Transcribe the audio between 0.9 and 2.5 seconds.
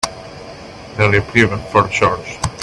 The reprieve for George.